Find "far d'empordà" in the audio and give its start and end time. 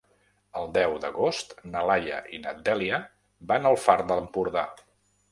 3.83-4.65